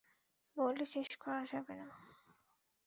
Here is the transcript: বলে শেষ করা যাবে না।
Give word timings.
বলে 0.57 0.83
শেষ 0.85 1.09
করা 1.17 1.41
যাবে 1.45 1.73
না। 1.79 1.87